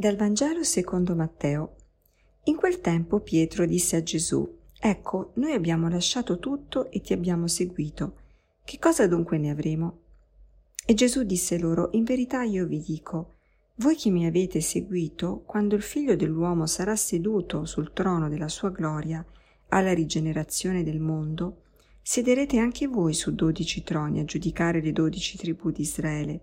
Dal 0.00 0.16
Vangelo 0.16 0.64
secondo 0.64 1.14
Matteo. 1.14 1.76
In 2.44 2.56
quel 2.56 2.80
tempo 2.80 3.20
Pietro 3.20 3.66
disse 3.66 3.96
a 3.96 4.02
Gesù, 4.02 4.50
Ecco, 4.80 5.32
noi 5.34 5.52
abbiamo 5.52 5.90
lasciato 5.90 6.38
tutto 6.38 6.90
e 6.90 7.02
ti 7.02 7.12
abbiamo 7.12 7.46
seguito. 7.48 8.16
Che 8.64 8.78
cosa 8.78 9.06
dunque 9.06 9.36
ne 9.36 9.50
avremo? 9.50 9.98
E 10.86 10.94
Gesù 10.94 11.24
disse 11.24 11.58
loro, 11.58 11.90
In 11.92 12.04
verità 12.04 12.42
io 12.44 12.64
vi 12.64 12.80
dico, 12.80 13.34
voi 13.74 13.94
che 13.94 14.08
mi 14.08 14.24
avete 14.24 14.62
seguito, 14.62 15.42
quando 15.44 15.74
il 15.74 15.82
figlio 15.82 16.16
dell'uomo 16.16 16.64
sarà 16.64 16.96
seduto 16.96 17.66
sul 17.66 17.92
trono 17.92 18.30
della 18.30 18.48
sua 18.48 18.70
gloria 18.70 19.22
alla 19.68 19.92
rigenerazione 19.92 20.82
del 20.82 20.98
mondo, 20.98 21.64
siederete 22.00 22.56
anche 22.56 22.86
voi 22.86 23.12
su 23.12 23.34
dodici 23.34 23.82
troni 23.82 24.20
a 24.20 24.24
giudicare 24.24 24.80
le 24.80 24.92
dodici 24.92 25.36
tribù 25.36 25.70
di 25.70 25.82
Israele. 25.82 26.40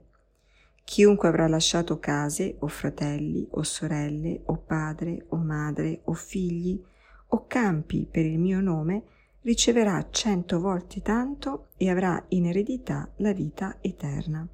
Chiunque 0.88 1.28
avrà 1.28 1.50
lasciato 1.50 2.00
case, 2.00 2.56
o 2.60 2.68
fratelli, 2.68 3.46
o 3.52 3.64
sorelle, 3.64 4.40
o 4.46 4.56
padre, 4.56 5.26
o 5.30 5.36
madre, 5.36 6.00
o 6.06 6.14
figli, 6.14 6.82
o 7.28 7.46
campi 7.46 8.08
per 8.10 8.26
il 8.26 8.40
mio 8.40 8.62
nome, 8.62 9.04
riceverà 9.42 10.08
cento 10.10 10.62
volte 10.62 11.02
tanto 11.02 11.68
e 11.76 11.90
avrà 11.90 12.24
in 12.30 12.46
eredità 12.46 13.12
la 13.18 13.34
vita 13.34 13.80
eterna. 13.82 14.48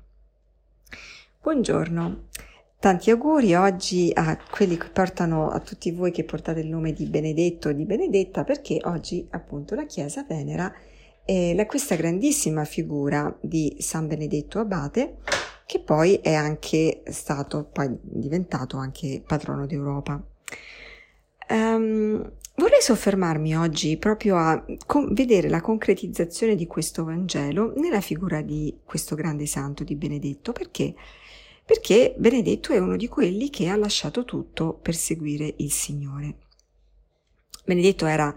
Buongiorno, 1.40 2.24
tanti 2.80 3.12
auguri 3.12 3.54
oggi 3.54 4.10
a 4.12 4.36
quelli 4.50 4.76
che 4.76 4.90
portano, 4.90 5.50
a 5.50 5.60
tutti 5.60 5.91
voi 5.91 6.10
che 6.10 6.24
portate 6.24 6.62
il 6.62 6.68
nome 6.68 6.94
di 6.94 7.05
Benedetto 7.05 7.70
o 7.70 7.74
di 7.74 7.85
Benedetta, 7.85 8.44
perché 8.44 8.79
oggi 8.85 9.27
appunto 9.29 9.76
la 9.76 9.85
Chiesa 9.85 10.26
venera 10.27 10.74
eh, 11.26 11.63
questa 11.68 11.96
grandissima 11.96 12.66
figura 12.66 13.38
di 13.40 13.76
San 13.77 14.07
Benedetto 14.07 14.57
Abate 14.57 15.18
che 15.66 15.80
poi 15.80 16.16
è 16.16 16.34
anche 16.34 17.04
stato 17.08 17.66
poi 17.72 17.90
diventato 18.02 18.78
anche 18.78 19.24
patrono 19.26 19.66
d'Europa. 19.66 20.22
Um, 21.50 22.32
vorrei 22.56 22.82
soffermarmi 22.82 23.56
oggi 23.58 23.98
proprio 23.98 24.38
a 24.38 24.64
con- 24.86 25.14
vedere 25.14 25.50
la 25.50 25.62
concretizzazione 25.62 26.56
di 26.56 26.68
questo 26.68 27.04
Vangelo 27.04 27.74
nella 27.78 28.02
figura 28.02 28.41
di 28.41 28.78
questo 28.84 29.16
grande 29.16 29.46
santo 29.46 29.84
di 29.84 29.96
Benedetto, 29.96 30.52
perché? 30.52 30.94
Perché 31.66 32.14
Benedetto 32.18 32.74
è 32.74 32.78
uno 32.78 32.96
di 32.96 33.08
quelli 33.08 33.50
che 33.50 33.70
ha 33.70 33.76
lasciato 33.76 34.26
tutto 34.26 34.74
per 34.74 34.96
seguire 34.96 35.54
il 35.58 35.72
Signore. 35.72 36.38
Benedetto 37.66 38.06
era 38.06 38.28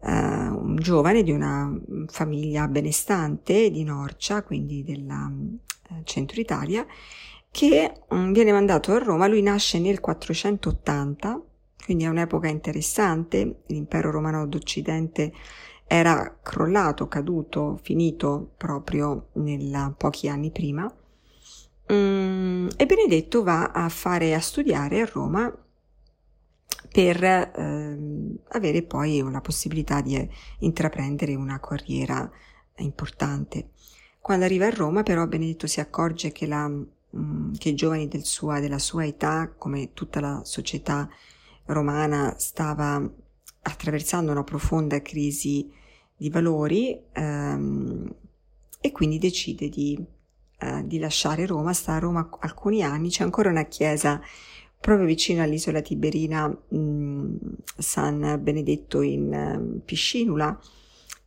uh, 0.00 0.08
un 0.08 0.76
giovane 0.80 1.22
di 1.22 1.30
una 1.30 1.72
famiglia 2.08 2.66
benestante 2.66 3.70
di 3.70 3.84
Norcia, 3.84 4.42
quindi 4.42 4.82
della 4.82 5.30
centro 6.04 6.40
Italia, 6.40 6.86
che 7.50 7.92
um, 8.08 8.32
viene 8.32 8.52
mandato 8.52 8.92
a 8.92 8.98
Roma. 8.98 9.26
Lui 9.26 9.42
nasce 9.42 9.78
nel 9.78 10.00
480, 10.00 11.42
quindi 11.84 12.04
è 12.04 12.08
un'epoca 12.08 12.48
interessante. 12.48 13.62
L'impero 13.66 14.10
romano 14.10 14.46
d'Occidente 14.46 15.32
era 15.86 16.38
crollato, 16.42 17.06
caduto, 17.08 17.78
finito 17.82 18.52
proprio 18.56 19.28
nella, 19.34 19.92
pochi 19.96 20.28
anni 20.28 20.50
prima. 20.50 20.92
Um, 21.88 22.68
e 22.76 22.86
Benedetto 22.86 23.42
va 23.42 23.70
a 23.72 23.88
fare 23.88 24.34
a 24.34 24.40
studiare 24.40 25.02
a 25.02 25.10
Roma 25.12 25.54
per 26.90 27.24
eh, 27.24 27.98
avere 28.48 28.82
poi 28.82 29.22
la 29.30 29.40
possibilità 29.40 30.00
di 30.00 30.28
intraprendere 30.60 31.34
una 31.34 31.58
carriera 31.60 32.30
importante. 32.76 33.70
Quando 34.22 34.44
arriva 34.44 34.66
a 34.66 34.70
Roma 34.70 35.02
però 35.02 35.26
Benedetto 35.26 35.66
si 35.66 35.80
accorge 35.80 36.30
che, 36.30 36.46
la, 36.46 36.68
mm, 36.68 37.54
che 37.58 37.70
i 37.70 37.74
giovani 37.74 38.06
del 38.06 38.24
sua, 38.24 38.60
della 38.60 38.78
sua 38.78 39.04
età, 39.04 39.52
come 39.58 39.92
tutta 39.94 40.20
la 40.20 40.42
società 40.44 41.08
romana, 41.64 42.32
stava 42.38 43.04
attraversando 43.62 44.30
una 44.30 44.44
profonda 44.44 45.02
crisi 45.02 45.68
di 46.16 46.30
valori 46.30 46.96
ehm, 47.12 48.14
e 48.80 48.92
quindi 48.92 49.18
decide 49.18 49.68
di, 49.68 49.98
eh, 50.60 50.86
di, 50.86 51.00
lasciare 51.00 51.44
Roma, 51.44 51.72
sta 51.72 51.94
a 51.94 51.98
Roma 51.98 52.28
alcuni 52.42 52.84
anni, 52.84 53.08
c'è 53.08 53.24
ancora 53.24 53.50
una 53.50 53.64
chiesa 53.64 54.20
proprio 54.78 55.04
vicino 55.04 55.42
all'isola 55.42 55.80
tiberina 55.80 56.46
mh, 56.46 56.76
mm, 56.76 57.36
San 57.76 58.38
Benedetto 58.40 59.00
in 59.00 59.32
uh, 59.32 59.84
Piscinula, 59.84 60.56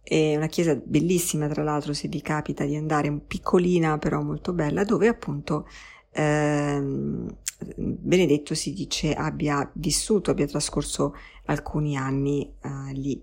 è 0.07 0.35
una 0.35 0.47
chiesa 0.47 0.75
bellissima, 0.75 1.47
tra 1.47 1.63
l'altro, 1.63 1.93
se 1.93 2.07
vi 2.07 2.21
capita 2.21 2.63
di 2.63 2.75
andare, 2.75 3.11
piccolina 3.11 3.97
però 3.97 4.21
molto 4.21 4.53
bella, 4.53 4.83
dove 4.83 5.07
appunto 5.07 5.67
ehm, 6.11 7.35
Benedetto 7.75 8.53
si 8.53 8.71
dice 8.73 9.13
abbia 9.13 9.67
vissuto, 9.73 10.29
abbia 10.29 10.45
trascorso 10.45 11.15
alcuni 11.45 11.97
anni 11.97 12.53
eh, 12.61 12.93
lì. 12.93 13.19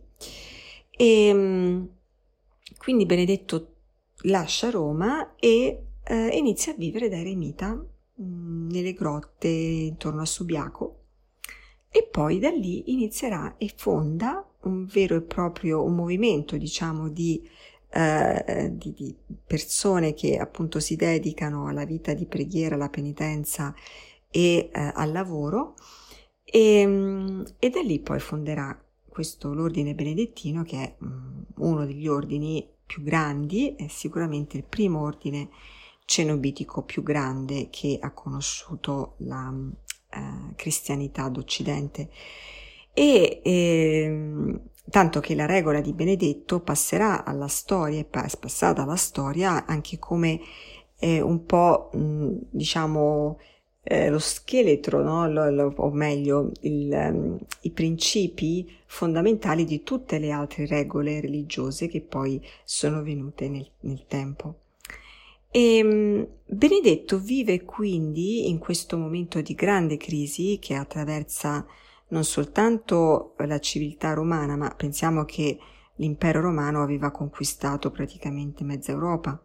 E 0.91 1.27
ehm, 1.27 1.89
quindi 2.79 3.07
Benedetto 3.07 3.75
lascia 4.23 4.71
Roma 4.71 5.37
e 5.37 5.85
eh, 6.03 6.37
inizia 6.37 6.73
a 6.73 6.77
vivere 6.77 7.09
da 7.09 7.17
eremita 7.17 7.75
mh, 7.75 8.25
mm, 8.25 8.71
nelle 8.71 8.93
grotte 8.93 9.49
intorno 9.49 10.23
a 10.23 10.27
Subiaco 10.27 10.97
e 11.91 12.09
poi 12.11 12.41
da 12.41 12.51
lì 12.51 12.91
inizierà 12.93 13.55
e 13.59 13.73
fonda 13.77 14.45
un 14.63 14.87
vero 14.87 15.17
e 15.17 15.23
proprio 15.23 15.83
un 15.83 15.95
movimento, 15.95 16.57
diciamo, 16.57 17.09
di, 17.09 17.49
eh, 17.91 18.71
di, 18.73 18.93
di, 18.93 19.17
persone 19.47 20.15
che 20.15 20.37
appunto 20.39 20.81
si 20.81 20.97
dedicano 20.97 21.67
alla 21.67 21.85
vita 21.85 22.15
di 22.15 22.27
preghiera, 22.27 22.75
alla 22.75 22.89
penitenza 22.89 23.75
e 24.31 24.71
eh, 24.73 24.93
al 24.95 25.13
lavoro. 25.13 25.75
E, 26.45 27.45
e, 27.59 27.71
da 27.71 27.81
lì 27.81 28.01
poi 28.01 28.21
fonderà 28.21 28.79
questo 29.09 29.53
l'ordine 29.53 29.95
benedettino 29.95 30.63
che 30.63 30.77
è 30.77 30.95
um, 31.01 31.45
uno 31.57 31.85
degli 31.87 32.09
ordini 32.09 32.67
più 32.85 33.03
grandi, 33.03 33.75
è 33.77 33.87
sicuramente 33.89 34.57
il 34.57 34.65
primo 34.65 35.01
ordine 35.03 35.51
cenobitico 36.05 36.83
più 36.83 37.03
grande 37.03 37.69
che 37.71 37.99
ha 38.01 38.11
conosciuto 38.13 39.15
la 39.19 39.53
eh, 40.11 40.55
cristianità 40.57 41.29
d'Occidente 41.29 42.11
e 42.95 43.41
eh, 43.43 44.61
tanto 44.91 45.21
che 45.21 45.35
la 45.35 45.47
regola 45.47 45.81
di 45.81 45.93
Benedetto 45.93 46.61
passerà 46.61 47.25
alla 47.25 47.49
storia, 47.49 48.01
è 48.01 48.05
passata 48.05 48.83
alla 48.83 48.97
storia 48.97 49.65
anche 49.67 49.99
come 49.99 50.41
eh, 50.99 51.21
un 51.21 51.45
po' 51.45 51.91
mh, 51.93 52.49
diciamo 52.51 53.39
eh, 53.85 54.09
lo 54.11 54.19
scheletro, 54.19 55.03
no? 55.03 55.29
lo, 55.29 55.51
lo, 55.51 55.73
o 55.77 55.91
meglio 55.91 56.53
il, 56.61 56.91
um, 56.93 57.39
i 57.63 57.71
principi 57.71 58.71
fondamentali 58.87 59.65
di 59.65 59.83
tutte 59.83 60.19
le 60.19 60.31
altre 60.31 60.67
regole 60.67 61.21
religiose 61.21 61.89
che 61.89 62.01
poi 62.01 62.41
sono 62.65 63.03
venute 63.03 63.49
nel, 63.49 63.69
nel 63.81 64.05
tempo. 64.07 64.57
E 65.51 65.77
ehm, 65.79 66.29
Benedetto 66.47 67.19
vive 67.19 67.63
quindi 67.65 68.49
in 68.49 68.59
questo 68.59 68.97
momento 68.97 69.41
di 69.41 69.55
grande 69.55 69.97
crisi 69.97 70.59
che 70.61 70.75
attraversa 70.75 71.67
non 72.13 72.25
soltanto 72.25 73.35
la 73.39 73.59
civiltà 73.59 74.13
romana, 74.13 74.57
ma 74.57 74.71
pensiamo 74.71 75.25
che 75.25 75.59
l'impero 75.97 76.41
romano 76.41 76.83
aveva 76.83 77.11
conquistato 77.11 77.91
praticamente 77.91 78.65
mezza 78.65 78.93
Europa. 78.93 79.43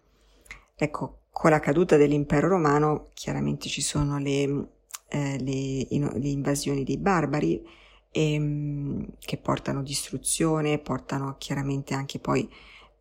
Ecco, 0.75 1.21
con 1.31 1.49
la 1.49 1.59
caduta 1.59 1.97
dell'impero 1.97 2.47
romano 2.47 3.09
chiaramente 3.13 3.69
ci 3.69 3.81
sono 3.81 4.19
le, 4.19 4.69
eh, 5.07 5.37
le, 5.39 5.87
le 5.89 6.27
invasioni 6.27 6.83
dei 6.83 6.97
barbari 6.97 7.65
ehm, 8.11 9.05
che 9.19 9.37
portano 9.37 9.81
distruzione, 9.81 10.79
portano 10.79 11.35
chiaramente 11.37 11.93
anche 11.93 12.19
poi 12.19 12.49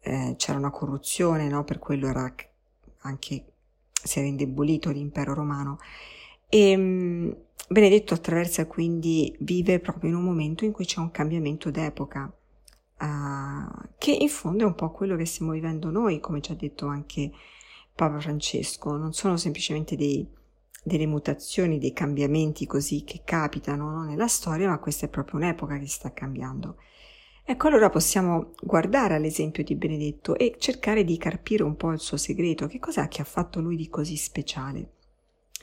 eh, 0.01 0.35
c'era 0.37 0.59
una 0.59 0.71
corruzione, 0.71 1.49
no? 1.49 1.65
per 1.65 1.79
quello 1.79 2.07
era 2.09 2.33
anche 3.01 3.45
si 4.03 4.19
era 4.21 4.29
indebolito 4.29 4.91
l'impero 4.91 5.35
romano. 5.35 5.79
E 6.49 6.71
ehm, 6.71 7.37
Benedetto 7.69 8.15
attraversa 8.15 8.67
quindi, 8.67 9.35
vive 9.41 9.81
proprio 9.81 10.11
in 10.11 10.17
un 10.17 10.23
momento 10.23 10.65
in 10.65 10.71
cui 10.71 10.85
c'è 10.85 11.01
un 11.01 11.11
cambiamento 11.11 11.73
d'epoca, 11.73 12.33
uh, 13.01 13.89
che 13.99 14.13
in 14.13 14.29
fondo 14.29 14.63
è 14.63 14.67
un 14.67 14.77
po' 14.77 14.93
quello 14.93 15.17
che 15.17 15.25
stiamo 15.25 15.51
vivendo 15.51 15.91
noi, 15.91 16.21
come 16.21 16.41
ci 16.41 16.53
ha 16.53 16.55
detto 16.55 16.87
anche 16.87 17.33
Papa 17.93 18.21
Francesco, 18.21 18.97
non 18.97 19.13
sono 19.13 19.37
semplicemente 19.37 19.97
dei, 19.97 20.25
delle 20.85 21.07
mutazioni, 21.07 21.79
dei 21.79 21.93
cambiamenti 21.93 22.67
così 22.67 23.03
che 23.03 23.23
capitano 23.25 23.91
no, 23.91 24.05
nella 24.05 24.29
storia, 24.29 24.69
ma 24.69 24.79
questa 24.79 25.07
è 25.07 25.09
proprio 25.09 25.41
un'epoca 25.41 25.77
che 25.77 25.89
sta 25.89 26.13
cambiando. 26.13 26.77
Ecco, 27.45 27.67
allora 27.67 27.91
possiamo 27.91 28.55
guardare 28.63 29.15
all'esempio 29.15 29.65
di 29.65 29.75
Benedetto 29.75 30.37
e 30.37 30.55
cercare 30.59 31.03
di 31.03 31.17
carpire 31.17 31.65
un 31.65 31.75
po' 31.75 31.91
il 31.91 31.99
suo 31.99 32.17
segreto, 32.17 32.69
che 32.69 32.79
cos'è 32.79 33.09
che 33.09 33.23
ha 33.23 33.25
fatto 33.25 33.61
lui 33.61 33.75
di 33.75 33.89
così 33.89 34.17
speciale. 34.17 34.91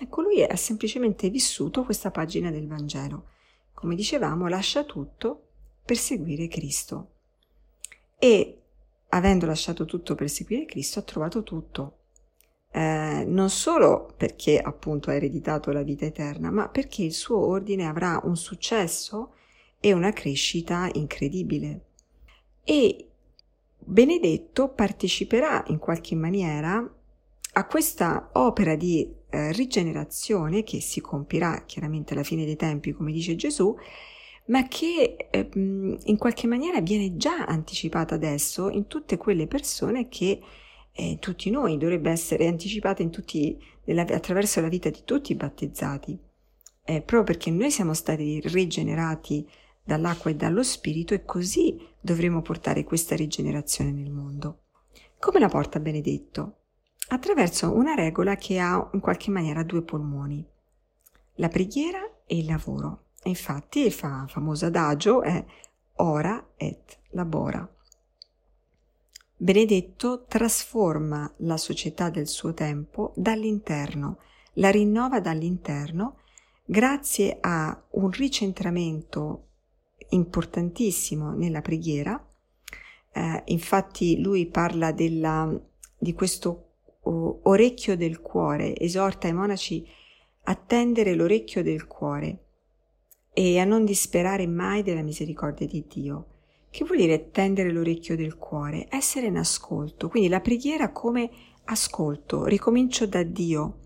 Ecco, 0.03 0.21
lui 0.21 0.43
ha 0.43 0.55
semplicemente 0.57 1.29
vissuto 1.29 1.85
questa 1.85 2.11
pagina 2.11 2.51
del 2.51 2.67
Vangelo. 2.67 3.27
Come 3.73 3.95
dicevamo, 3.95 4.47
lascia 4.47 4.83
tutto 4.83 5.47
per 5.85 5.95
seguire 5.95 6.49
Cristo. 6.49 7.11
E 8.19 8.61
avendo 9.09 9.45
lasciato 9.45 9.85
tutto 9.85 10.13
per 10.15 10.29
seguire 10.29 10.65
Cristo, 10.65 10.99
ha 10.99 11.03
trovato 11.03 11.43
tutto. 11.43 11.99
eh, 12.75 13.23
non 13.27 13.49
solo 13.49 14.13
perché 14.17 14.59
appunto 14.59 15.09
ha 15.09 15.13
ereditato 15.13 15.71
la 15.71 15.83
vita 15.83 16.05
eterna, 16.05 16.49
ma 16.51 16.67
perché 16.67 17.03
il 17.03 17.13
suo 17.13 17.37
ordine 17.37 17.85
avrà 17.87 18.19
un 18.23 18.35
successo 18.35 19.35
e 19.79 19.93
una 19.93 20.11
crescita 20.11 20.89
incredibile. 20.93 21.85
E 22.63 23.07
Benedetto 23.77 24.69
parteciperà 24.69 25.63
in 25.67 25.77
qualche 25.77 26.15
maniera 26.15 26.93
a 27.55 27.67
questa 27.67 28.31
opera 28.33 28.75
di 28.75 29.21
eh, 29.33 29.51
rigenerazione 29.51 30.61
che 30.61 30.79
si 30.79 31.01
compirà 31.01 31.63
chiaramente 31.65 32.13
alla 32.13 32.21
fine 32.21 32.45
dei 32.45 32.55
tempi, 32.55 32.91
come 32.91 33.11
dice 33.11 33.35
Gesù, 33.35 33.75
ma 34.45 34.67
che 34.67 35.27
eh, 35.31 35.49
in 35.53 36.17
qualche 36.19 36.45
maniera 36.45 36.81
viene 36.81 37.17
già 37.17 37.45
anticipata 37.45 38.13
adesso 38.13 38.69
in 38.69 38.85
tutte 38.85 39.17
quelle 39.17 39.47
persone 39.47 40.07
che 40.07 40.39
eh, 40.91 41.17
tutti 41.19 41.49
noi 41.49 41.77
dovrebbe 41.77 42.11
essere 42.11 42.45
anticipata 42.45 43.03
tutti, 43.07 43.57
nella, 43.85 44.03
attraverso 44.03 44.61
la 44.61 44.67
vita 44.67 44.91
di 44.91 45.01
tutti 45.03 45.31
i 45.31 45.35
battezzati, 45.35 46.15
eh, 46.85 47.01
proprio 47.01 47.23
perché 47.23 47.49
noi 47.49 47.71
siamo 47.71 47.95
stati 47.95 48.39
rigenerati 48.41 49.47
dall'acqua 49.83 50.29
e 50.29 50.35
dallo 50.35 50.61
spirito 50.61 51.15
e 51.15 51.25
così 51.25 51.75
dovremo 51.99 52.43
portare 52.43 52.83
questa 52.83 53.15
rigenerazione 53.15 53.91
nel 53.91 54.11
mondo. 54.11 54.59
Come 55.17 55.39
la 55.39 55.49
porta 55.49 55.79
Benedetto? 55.79 56.57
Attraverso 57.09 57.73
una 57.73 57.93
regola 57.93 58.35
che 58.35 58.59
ha 58.59 58.89
in 58.93 58.99
qualche 58.99 59.29
maniera 59.29 59.63
due 59.63 59.83
polmoni, 59.83 60.45
la 61.35 61.47
preghiera 61.49 61.99
e 62.25 62.37
il 62.37 62.45
lavoro. 62.45 63.05
Infatti 63.23 63.79
il 63.79 63.91
fa- 63.91 64.25
famoso 64.27 64.65
adagio 64.65 65.21
è 65.21 65.43
ora 65.95 66.51
et 66.55 66.99
labora. 67.11 67.67
Benedetto 69.35 70.25
trasforma 70.25 71.31
la 71.37 71.57
società 71.57 72.09
del 72.09 72.27
suo 72.27 72.53
tempo 72.53 73.13
dall'interno, 73.15 74.19
la 74.53 74.71
rinnova 74.71 75.19
dall'interno 75.19 76.19
grazie 76.65 77.37
a 77.41 77.83
un 77.91 78.09
ricentramento 78.09 79.47
importantissimo 80.09 81.33
nella 81.33 81.61
preghiera. 81.61 82.25
Eh, 83.11 83.43
infatti 83.47 84.21
lui 84.21 84.47
parla 84.47 84.91
della, 84.91 85.53
di 85.97 86.13
questo 86.13 86.72
oh, 87.03 87.39
orecchio 87.43 87.95
del 87.97 88.19
cuore, 88.21 88.77
esorta 88.77 89.27
i 89.27 89.33
monaci 89.33 89.85
a 90.45 90.55
tendere 90.55 91.15
l'orecchio 91.15 91.63
del 91.63 91.87
cuore 91.87 92.39
e 93.33 93.59
a 93.59 93.65
non 93.65 93.85
disperare 93.85 94.45
mai 94.47 94.83
della 94.83 95.01
misericordia 95.01 95.65
di 95.65 95.85
Dio. 95.87 96.27
Che 96.69 96.85
vuol 96.85 96.97
dire 96.97 97.29
tendere 97.31 97.71
l'orecchio 97.71 98.15
del 98.15 98.37
cuore? 98.37 98.87
Essere 98.89 99.27
in 99.27 99.37
ascolto, 99.37 100.09
quindi 100.09 100.27
la 100.27 100.41
preghiera 100.41 100.91
come 100.91 101.29
ascolto, 101.65 102.45
ricomincio 102.45 103.05
da 103.05 103.23
Dio. 103.23 103.77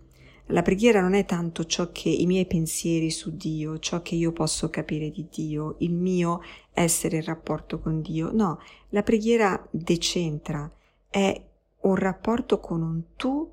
La 0.46 0.62
preghiera 0.62 1.02
non 1.02 1.12
è 1.12 1.26
tanto 1.26 1.66
ciò 1.66 1.92
che 1.92 2.08
i 2.08 2.24
miei 2.24 2.46
pensieri 2.46 3.10
su 3.10 3.36
Dio, 3.36 3.78
ciò 3.78 4.00
che 4.00 4.14
io 4.14 4.32
posso 4.32 4.70
capire 4.70 5.10
di 5.10 5.28
Dio, 5.30 5.76
il 5.80 5.92
mio 5.92 6.40
essere 6.72 7.16
in 7.16 7.24
rapporto 7.24 7.78
con 7.78 8.00
Dio. 8.00 8.32
No, 8.32 8.58
la 8.88 9.02
preghiera 9.02 9.66
decentra, 9.70 10.70
è 11.10 11.47
un 11.82 11.94
rapporto 11.94 12.58
con 12.60 12.82
un 12.82 13.02
tu 13.16 13.52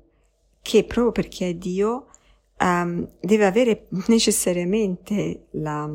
che 0.62 0.84
proprio 0.84 1.12
perché 1.12 1.50
è 1.50 1.54
Dio 1.54 2.08
um, 2.60 3.08
deve 3.20 3.46
avere 3.46 3.86
necessariamente 4.08 5.46
la, 5.52 5.88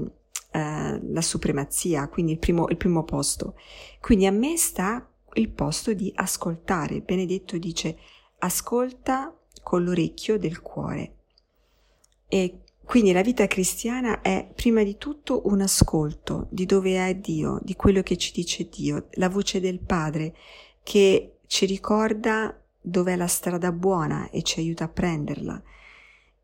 eh, 0.51 0.99
la 1.01 1.21
supremazia, 1.21 2.07
quindi 2.07 2.33
il 2.33 2.39
primo, 2.39 2.67
il 2.69 2.77
primo 2.77 3.03
posto. 3.03 3.55
Quindi 3.99 4.25
a 4.25 4.31
me 4.31 4.57
sta 4.57 5.07
il 5.33 5.49
posto 5.49 5.93
di 5.93 6.11
ascoltare. 6.15 7.01
Benedetto 7.01 7.57
dice 7.57 7.97
ascolta 8.39 9.35
con 9.61 9.83
l'orecchio 9.83 10.37
del 10.37 10.61
cuore. 10.61 11.15
E 12.27 12.61
quindi 12.83 13.11
la 13.11 13.21
vita 13.21 13.47
cristiana 13.47 14.21
è 14.21 14.51
prima 14.53 14.83
di 14.83 14.97
tutto 14.97 15.47
un 15.47 15.61
ascolto 15.61 16.47
di 16.49 16.65
dove 16.65 16.97
è 17.07 17.15
Dio, 17.15 17.59
di 17.61 17.75
quello 17.75 18.01
che 18.01 18.17
ci 18.17 18.33
dice 18.33 18.67
Dio, 18.67 19.07
la 19.11 19.29
voce 19.29 19.59
del 19.59 19.79
Padre 19.79 20.35
che 20.83 21.37
ci 21.51 21.65
ricorda 21.65 22.57
dov'è 22.79 23.17
la 23.17 23.27
strada 23.27 23.73
buona 23.73 24.29
e 24.29 24.41
ci 24.41 24.61
aiuta 24.61 24.85
a 24.85 24.87
prenderla. 24.87 25.61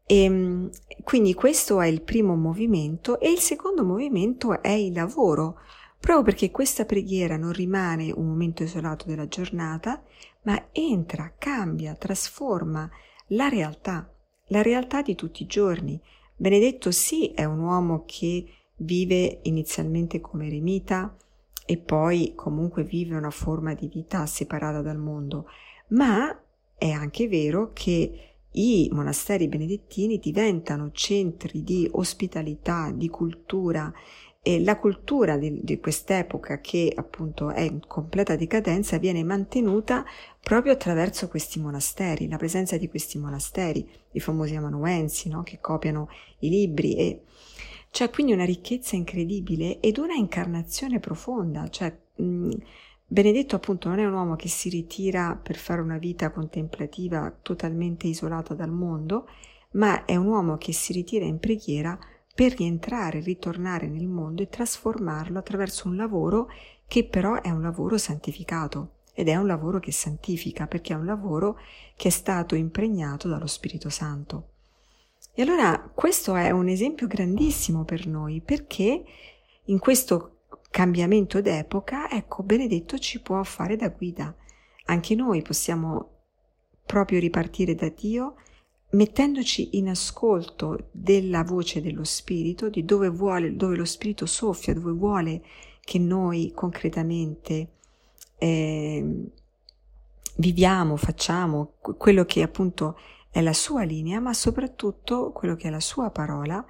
E, 0.05 0.23
ehm, 0.23 0.69
quindi 1.01 1.33
questo 1.33 1.79
è 1.79 1.87
il 1.87 2.01
primo 2.01 2.35
movimento 2.35 3.17
e 3.21 3.31
il 3.31 3.39
secondo 3.39 3.85
movimento 3.85 4.61
è 4.61 4.71
il 4.71 4.91
lavoro, 4.91 5.61
proprio 5.97 6.23
perché 6.23 6.51
questa 6.51 6.83
preghiera 6.83 7.37
non 7.37 7.53
rimane 7.53 8.11
un 8.11 8.27
momento 8.27 8.63
isolato 8.63 9.05
della 9.07 9.29
giornata, 9.29 10.03
ma 10.41 10.67
entra, 10.73 11.33
cambia, 11.37 11.95
trasforma 11.95 12.89
la 13.27 13.47
realtà, 13.47 14.13
la 14.47 14.61
realtà 14.61 15.01
di 15.01 15.15
tutti 15.15 15.43
i 15.43 15.47
giorni. 15.47 15.97
Benedetto 16.35 16.91
sì 16.91 17.31
è 17.31 17.45
un 17.45 17.59
uomo 17.59 18.03
che 18.05 18.45
vive 18.79 19.39
inizialmente 19.43 20.19
come 20.19 20.47
eremita 20.47 21.15
e 21.69 21.77
poi 21.77 22.31
comunque 22.33 22.85
vive 22.85 23.17
una 23.17 23.29
forma 23.29 23.73
di 23.73 23.89
vita 23.89 24.25
separata 24.25 24.81
dal 24.81 24.97
mondo, 24.97 25.47
ma 25.89 26.33
è 26.77 26.89
anche 26.91 27.27
vero 27.27 27.71
che 27.73 28.35
i 28.51 28.89
monasteri 28.93 29.49
benedettini 29.49 30.17
diventano 30.17 30.91
centri 30.93 31.63
di 31.63 31.85
ospitalità, 31.91 32.89
di 32.91 33.09
cultura 33.09 33.91
e 34.41 34.63
la 34.63 34.77
cultura 34.77 35.35
di, 35.35 35.59
di, 35.61 35.77
quest'epoca 35.81 36.61
che 36.61 36.89
appunto 36.95 37.49
è 37.49 37.63
in 37.63 37.85
completa 37.85 38.37
decadenza 38.37 38.97
viene 38.97 39.21
mantenuta 39.25 40.05
proprio 40.41 40.71
attraverso 40.71 41.27
questi 41.27 41.59
monasteri, 41.59 42.29
la 42.29 42.37
presenza 42.37 42.77
di 42.77 42.87
questi 42.87 43.17
monasteri, 43.17 43.85
i 44.13 44.21
famosi 44.21 44.55
amanuensi 44.55 45.27
no? 45.27 45.43
che 45.43 45.59
copiano 45.59 46.07
i 46.39 46.49
libri 46.49 46.95
e 46.95 47.23
c'è 47.97 48.11
quindi 48.11 48.31
una 48.31 48.45
ricchezza 48.45 48.95
incredibile 48.95 49.79
ed 49.79 49.97
una 49.97 50.13
incarnazione 50.13 50.99
profonda, 50.99 51.67
cioè 51.67 51.97
mh, 52.17 52.51
Benedetto 53.07 53.55
appunto 53.55 53.89
non 53.89 53.97
è 53.97 54.05
un 54.05 54.13
uomo 54.13 54.35
che 54.35 54.49
si 54.49 54.69
ritira 54.69 55.35
per 55.35 55.55
fare 55.55 55.81
una 55.81 55.97
vita 55.97 56.29
contemplativa 56.29 57.35
totalmente 57.41 58.05
isolata 58.05 58.53
dal 58.53 58.69
mondo, 58.69 59.27
ma 59.71 60.05
è 60.05 60.15
un 60.15 60.27
uomo 60.27 60.57
che 60.57 60.73
si 60.73 60.93
ritira 60.93 61.25
in 61.25 61.39
preghiera 61.39 61.97
per 62.35 62.55
rientrare, 62.55 63.19
ritornare 63.19 63.87
nel 63.87 64.07
mondo 64.07 64.43
e 64.43 64.47
trasformarlo 64.47 65.39
attraverso 65.39 65.87
un 65.87 65.95
lavoro 65.95 66.49
che 66.85 67.03
però 67.03 67.41
è 67.41 67.49
un 67.49 67.63
lavoro 67.63 67.97
santificato 67.97 68.97
ed 69.15 69.27
è 69.27 69.37
un 69.37 69.47
lavoro 69.47 69.79
che 69.79 69.91
santifica 69.91 70.67
perché 70.67 70.93
è 70.93 70.97
un 70.97 71.05
lavoro 71.05 71.57
che 71.95 72.09
è 72.09 72.11
stato 72.11 72.53
impregnato 72.53 73.27
dallo 73.27 73.47
Spirito 73.47 73.89
Santo. 73.89 74.49
E 75.39 75.43
allora 75.43 75.79
questo 75.93 76.33
è 76.33 76.49
un 76.49 76.67
esempio 76.67 77.05
grandissimo 77.05 77.83
per 77.83 78.07
noi 78.07 78.41
perché 78.41 79.03
in 79.65 79.77
questo 79.77 80.39
cambiamento 80.71 81.41
d'epoca, 81.41 82.09
ecco, 82.09 82.41
Benedetto 82.41 82.97
ci 82.97 83.21
può 83.21 83.43
fare 83.43 83.75
da 83.75 83.89
guida. 83.89 84.35
Anche 84.85 85.13
noi 85.13 85.43
possiamo 85.43 86.21
proprio 86.83 87.19
ripartire 87.19 87.75
da 87.75 87.87
Dio 87.89 88.37
mettendoci 88.93 89.77
in 89.77 89.89
ascolto 89.89 90.87
della 90.89 91.43
voce 91.43 91.83
dello 91.83 92.03
Spirito, 92.03 92.67
di 92.69 92.83
dove 92.83 93.09
vuole, 93.09 93.55
dove 93.55 93.75
lo 93.75 93.85
Spirito 93.85 94.25
soffia, 94.25 94.73
dove 94.73 94.91
vuole 94.91 95.43
che 95.81 95.99
noi 95.99 96.51
concretamente 96.51 97.73
eh, 98.39 99.29
viviamo, 100.37 100.95
facciamo 100.95 101.73
quello 101.79 102.25
che 102.25 102.41
appunto 102.41 102.97
è 103.29 103.41
la 103.41 103.53
sua 103.53 103.83
linea, 103.83 104.19
ma 104.19 104.33
soprattutto 104.33 105.31
quello 105.31 105.55
che 105.55 105.67
è 105.67 105.71
la 105.71 105.79
sua 105.79 106.09
parola 106.09 106.65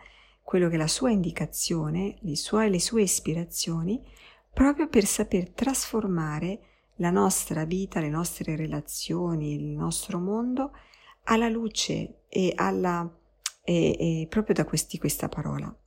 quello 0.47 0.69
che 0.69 0.75
è 0.75 0.77
la 0.77 0.87
sua 0.87 1.11
indicazione, 1.11 2.19
le 2.21 2.37
sue, 2.37 2.69
le 2.69 2.79
sue 2.79 3.01
ispirazioni, 3.01 4.01
proprio 4.53 4.87
per 4.87 5.03
saper 5.03 5.49
trasformare 5.49 6.59
la 6.99 7.09
nostra 7.09 7.65
vita, 7.65 7.99
le 7.99 8.07
nostre 8.07 8.55
relazioni, 8.55 9.55
il 9.55 9.65
nostro 9.65 10.19
mondo 10.19 10.71
alla 11.23 11.49
luce 11.49 12.21
e, 12.29 12.53
alla, 12.55 13.13
e, 13.61 14.21
e 14.21 14.27
proprio 14.29 14.55
da 14.55 14.63
questi, 14.63 14.97
questa 14.97 15.27
parola. 15.27 15.77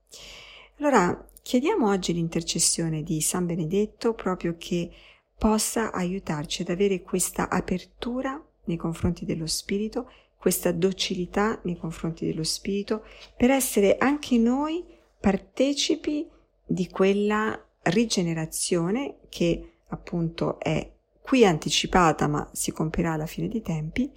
Allora, 0.77 1.27
chiediamo 1.41 1.89
oggi 1.89 2.13
l'intercessione 2.13 3.03
di 3.03 3.23
San 3.23 3.47
Benedetto 3.47 4.13
proprio 4.13 4.57
che 4.59 4.91
possa 5.39 5.91
aiutarci 5.91 6.61
ad 6.61 6.69
avere 6.69 7.01
questa 7.01 7.49
apertura 7.49 8.39
nei 8.65 8.77
confronti 8.77 9.25
dello 9.25 9.47
Spirito 9.47 10.11
questa 10.41 10.73
docilità 10.73 11.61
nei 11.65 11.77
confronti 11.77 12.25
dello 12.25 12.45
Spirito, 12.45 13.05
per 13.37 13.51
essere 13.51 13.99
anche 13.99 14.39
noi 14.39 14.83
partecipi 15.21 16.27
di 16.65 16.89
quella 16.89 17.63
rigenerazione 17.83 19.19
che 19.29 19.73
appunto 19.89 20.59
è 20.59 20.91
qui 21.21 21.45
anticipata 21.45 22.27
ma 22.27 22.49
si 22.53 22.73
compirà 22.73 23.13
alla 23.13 23.27
fine 23.27 23.49
dei 23.49 23.61
tempi 23.61 24.11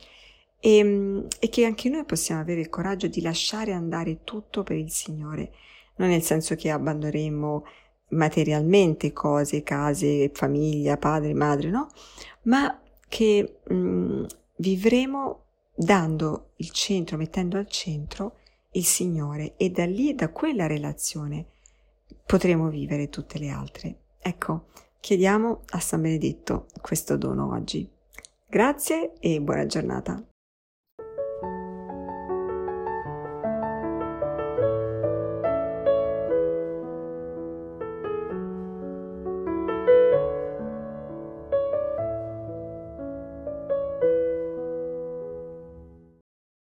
e, 0.61 1.27
e 1.39 1.49
che 1.49 1.65
anche 1.65 1.89
noi 1.89 2.05
possiamo 2.05 2.39
avere 2.39 2.61
il 2.61 2.69
coraggio 2.69 3.07
di 3.07 3.21
lasciare 3.21 3.73
andare 3.73 4.23
tutto 4.23 4.63
per 4.63 4.77
il 4.77 4.91
Signore, 4.91 5.51
non 5.97 6.07
nel 6.07 6.21
senso 6.21 6.55
che 6.55 6.69
abbandoneremo 6.69 7.65
materialmente 8.11 9.11
cose, 9.11 9.61
case, 9.61 10.31
famiglia, 10.33 10.95
padre, 10.95 11.33
madre, 11.33 11.69
no? 11.69 11.89
Ma 12.43 12.79
che 13.09 13.59
mh, 13.67 14.25
vivremo 14.57 15.43
dando 15.75 16.51
il 16.57 16.71
centro, 16.71 17.17
mettendo 17.17 17.57
al 17.57 17.67
centro 17.67 18.37
il 18.71 18.85
Signore 18.85 19.55
e 19.57 19.69
da 19.69 19.85
lì, 19.85 20.15
da 20.15 20.29
quella 20.29 20.67
relazione, 20.67 21.47
potremo 22.25 22.69
vivere 22.69 23.09
tutte 23.09 23.39
le 23.39 23.49
altre. 23.49 23.97
Ecco, 24.19 24.67
chiediamo 24.99 25.61
a 25.71 25.79
San 25.79 26.01
Benedetto 26.01 26.67
questo 26.81 27.17
dono 27.17 27.51
oggi. 27.51 27.89
Grazie 28.47 29.13
e 29.19 29.41
buona 29.41 29.65
giornata. 29.65 30.23